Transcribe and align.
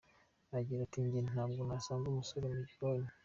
Agira 0.57 0.79
ati 0.83 0.97
“Jye 1.11 1.21
ntabwo 1.29 1.59
nasanga 1.67 2.05
umusore 2.09 2.45
mu 2.53 2.59
gikoni. 2.69 3.07